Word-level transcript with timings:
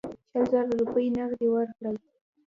شل 0.29 0.43
زره 0.51 0.69
روپۍ 0.79 1.07
نغدي 1.17 1.47
ورکړل. 1.51 1.95